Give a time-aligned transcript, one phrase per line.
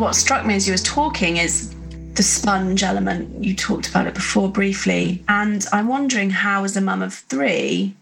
[0.00, 1.74] what struck me as you was talking is
[2.14, 3.44] the sponge element.
[3.44, 5.22] You talked about it before briefly.
[5.28, 7.94] And I'm wondering how, as a mum of three,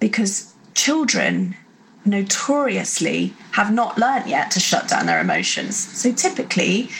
[0.00, 1.56] because children
[2.04, 5.76] notoriously have not learnt yet to shut down their emotions.
[5.76, 6.90] So typically,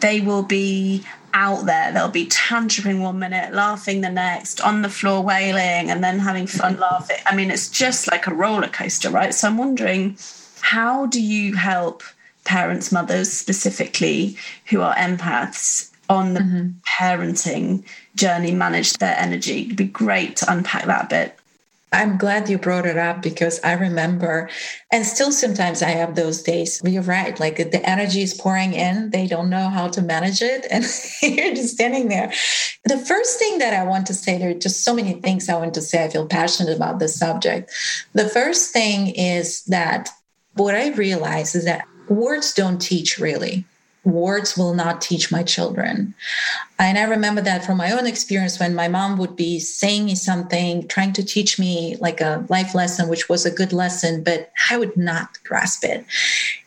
[0.00, 1.02] they will be
[1.32, 1.90] out there.
[1.90, 6.46] They'll be tantruming one minute, laughing the next, on the floor wailing, and then having
[6.46, 7.16] fun laughing.
[7.24, 9.32] I mean, it's just like a roller coaster, right?
[9.32, 10.18] So I'm wondering,
[10.60, 12.02] how do you help
[12.44, 16.68] parents, mothers specifically, who are empaths on the mm-hmm.
[16.86, 17.84] parenting
[18.14, 19.62] journey manage their energy?
[19.62, 21.38] It'd be great to unpack that a bit.
[21.92, 24.48] I'm glad you brought it up because I remember,
[24.90, 26.80] and still sometimes I have those days.
[26.84, 30.66] You're right, like the energy is pouring in, they don't know how to manage it,
[30.70, 30.84] and
[31.22, 32.32] you're just standing there.
[32.86, 35.56] The first thing that I want to say, there are just so many things I
[35.56, 36.04] want to say.
[36.04, 37.70] I feel passionate about this subject.
[38.14, 40.08] The first thing is that
[40.54, 43.64] what I realize is that words don't teach really
[44.04, 46.14] words will not teach my children.
[46.78, 50.16] And I remember that from my own experience when my mom would be saying me
[50.16, 54.50] something, trying to teach me like a life lesson, which was a good lesson, but
[54.70, 56.04] I would not grasp it.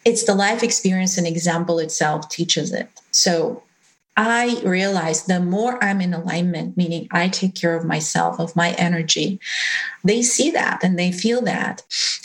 [0.05, 2.89] It's the life experience and example itself teaches it.
[3.11, 3.61] So
[4.17, 8.71] I realize the more I'm in alignment, meaning I take care of myself, of my
[8.73, 9.39] energy,
[10.03, 11.83] they see that and they feel that.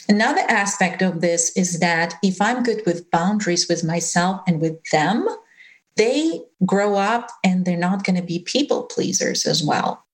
[0.08, 4.82] Another aspect of this is that if I'm good with boundaries with myself and with
[4.90, 5.28] them,
[5.96, 10.04] they grow up and they're not going to be people pleasers as well.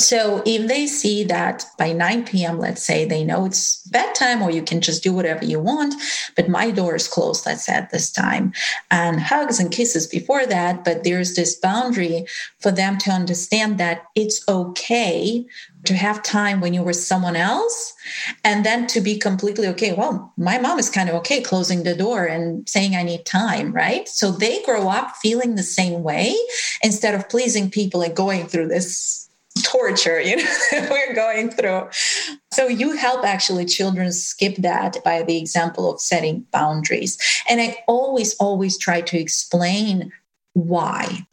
[0.00, 4.50] So if they see that by 9 p.m., let's say they know it's bedtime or
[4.50, 5.94] you can just do whatever you want,
[6.36, 8.52] but my door is closed, let's say at this time,
[8.90, 12.24] and hugs and kisses before that, but there's this boundary
[12.60, 15.46] for them to understand that it's okay
[15.84, 17.94] to have time when you're with someone else
[18.44, 21.96] and then to be completely okay well my mom is kind of okay closing the
[21.96, 26.34] door and saying i need time right so they grow up feeling the same way
[26.82, 29.29] instead of pleasing people and going through this
[29.62, 30.44] torture you know
[30.90, 31.88] we're going through.
[32.52, 37.18] So you help actually children skip that by the example of setting boundaries.
[37.48, 40.12] And i always always try to explain
[40.54, 41.26] why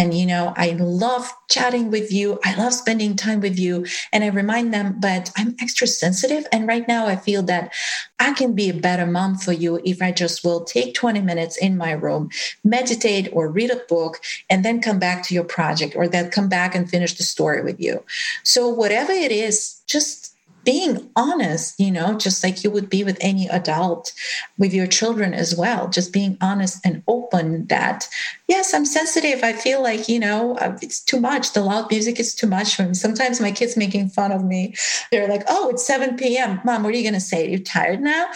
[0.00, 2.40] and, you know, I love chatting with you.
[2.42, 3.84] I love spending time with you.
[4.14, 6.46] And I remind them, but I'm extra sensitive.
[6.50, 7.74] And right now I feel that
[8.18, 11.58] I can be a better mom for you if I just will take 20 minutes
[11.58, 12.30] in my room,
[12.64, 16.48] meditate or read a book, and then come back to your project or then come
[16.48, 18.02] back and finish the story with you.
[18.42, 20.29] So, whatever it is, just
[20.64, 24.12] being honest, you know, just like you would be with any adult
[24.58, 28.08] with your children as well, just being honest and open that,
[28.48, 29.42] yes, I'm sensitive.
[29.42, 31.52] I feel like, you know, uh, it's too much.
[31.52, 32.94] The loud music is too much for me.
[32.94, 34.74] Sometimes my kids making fun of me.
[35.10, 36.60] They're like, oh, it's 7 p.m.
[36.64, 37.48] Mom, what are you going to say?
[37.48, 38.26] You're tired now?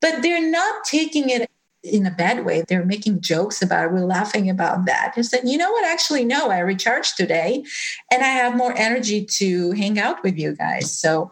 [0.00, 1.50] but they're not taking it
[1.82, 2.62] in a bad way.
[2.66, 3.92] They're making jokes about it.
[3.92, 5.14] We're laughing about that.
[5.16, 5.84] They said, you know what?
[5.84, 7.64] Actually, no, I recharged today
[8.12, 10.92] and I have more energy to hang out with you guys.
[10.92, 11.30] So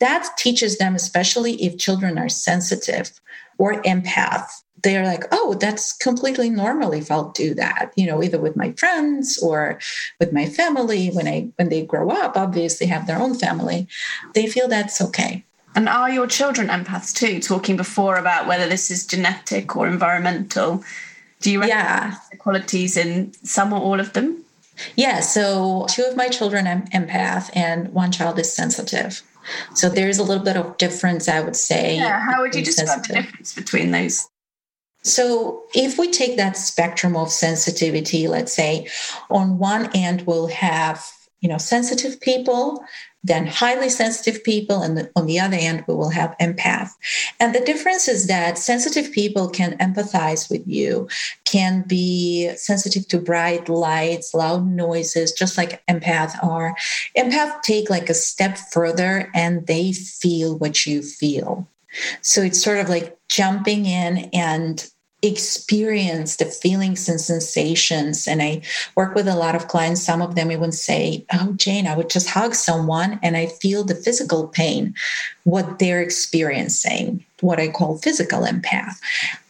[0.00, 3.20] that teaches them, especially if children are sensitive
[3.58, 4.48] or empath.
[4.84, 8.72] They're like, oh, that's completely normal if I'll do that, you know, either with my
[8.78, 9.80] friends or
[10.20, 11.08] with my family.
[11.08, 13.88] When I when they grow up, obviously have their own family,
[14.34, 15.44] they feel that's okay.
[15.78, 17.38] And are your children empaths too?
[17.38, 20.82] Talking before about whether this is genetic or environmental.
[21.40, 22.16] Do you yeah.
[22.32, 24.44] the qualities in some or all of them?
[24.96, 25.20] Yeah.
[25.20, 29.22] So two of my children are empath and one child is sensitive.
[29.76, 31.94] So there's a little bit of difference, I would say.
[31.94, 32.18] Yeah.
[32.18, 33.14] How would you describe sensitive.
[33.14, 34.28] the difference between those?
[35.04, 38.88] So, if we take that spectrum of sensitivity, let's say
[39.30, 41.08] on one end, we'll have
[41.40, 42.84] you know sensitive people
[43.24, 46.90] then highly sensitive people, and on the other end, we will have empath.
[47.40, 51.08] And the difference is that sensitive people can empathize with you,
[51.44, 56.74] can be sensitive to bright lights, loud noises, just like empath are.
[57.16, 61.68] Empath take like a step further and they feel what you feel.
[62.20, 64.88] So it's sort of like jumping in and
[65.22, 68.28] experience the feelings and sensations.
[68.28, 68.62] And I
[68.94, 70.02] work with a lot of clients.
[70.02, 73.82] Some of them even say, Oh, Jane, I would just hug someone and I feel
[73.82, 74.94] the physical pain,
[75.44, 78.94] what they're experiencing, what I call physical empath.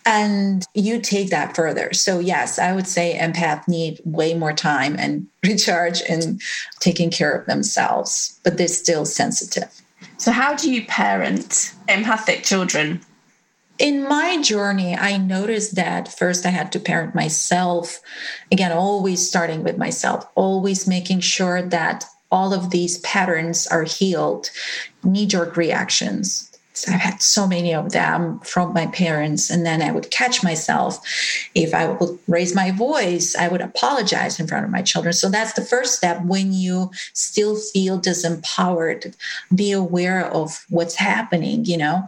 [0.06, 1.92] And you take that further.
[1.92, 6.40] So, yes, I would say empath need way more time and recharge and
[6.80, 9.70] taking care of themselves, but they're still sensitive.
[10.16, 13.02] So, how do you parent empathic children?
[13.78, 18.00] In my journey, I noticed that first I had to parent myself.
[18.50, 24.50] Again, always starting with myself, always making sure that all of these patterns are healed,
[25.02, 26.48] knee jerk reactions,
[26.86, 29.50] I've had so many of them from my parents.
[29.50, 31.00] And then I would catch myself.
[31.54, 35.12] If I would raise my voice, I would apologize in front of my children.
[35.12, 39.16] So that's the first step when you still feel disempowered,
[39.54, 42.06] be aware of what's happening, you know.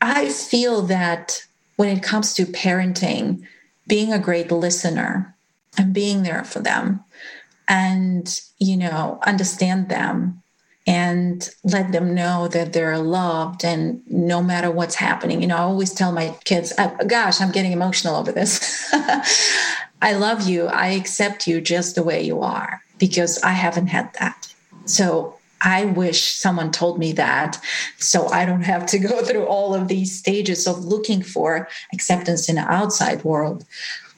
[0.00, 1.42] I feel that
[1.76, 3.46] when it comes to parenting,
[3.86, 5.34] being a great listener
[5.78, 7.04] and being there for them
[7.68, 10.42] and, you know, understand them
[10.86, 15.60] and let them know that they're loved and no matter what's happening you know i
[15.60, 18.88] always tell my kids oh, gosh i'm getting emotional over this.
[20.02, 20.66] I love you.
[20.66, 24.52] I accept you just the way you are because i haven't had that.
[24.84, 27.60] So I wish someone told me that
[27.98, 32.48] so I don't have to go through all of these stages of looking for acceptance
[32.48, 33.64] in the outside world.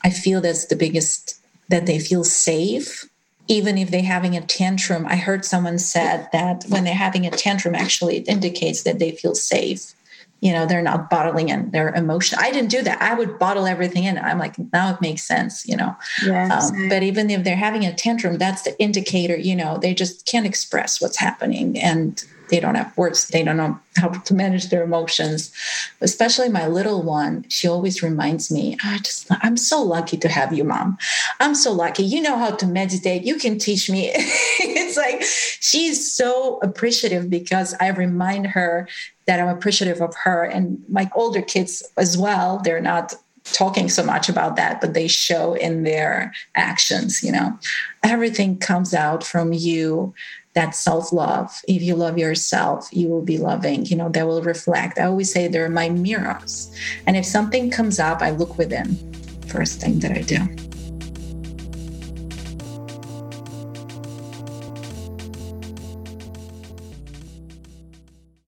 [0.05, 3.09] I feel that's the biggest that they feel safe
[3.49, 7.31] even if they're having a tantrum i heard someone said that when they're having a
[7.31, 9.95] tantrum actually it indicates that they feel safe
[10.41, 12.39] you know they're not bottling in their emotion.
[12.41, 13.01] I didn't do that.
[13.03, 14.19] I would bottle everything in.
[14.19, 15.97] I'm like now it makes sense you know.
[16.25, 16.71] Yes.
[16.71, 20.27] um, but even if they're having a tantrum that's the indicator you know they just
[20.27, 21.79] can't express what's happening.
[21.79, 25.53] And they don't have words they don't know how to manage their emotions
[26.01, 30.53] especially my little one she always reminds me i just i'm so lucky to have
[30.53, 30.99] you mom.
[31.41, 32.05] I'm so lucky.
[32.05, 33.25] You know how to meditate.
[33.25, 34.13] You can teach me.
[34.61, 35.23] It's like
[35.61, 38.89] she's so appreciative because i remind her
[39.27, 42.61] that i'm appreciative of her and my older kids as well.
[42.65, 43.15] They're not
[43.45, 47.59] talking so much about that but they show in their actions you know.
[48.03, 50.15] Everything comes out from you
[50.55, 51.61] that self love.
[51.69, 53.87] If you love yourself, you will be loving.
[53.87, 54.99] You know, that will reflect.
[54.99, 56.75] I always say they're my mirrors.
[57.07, 58.97] And if something comes up, I look within.
[59.47, 60.68] First thing that I do.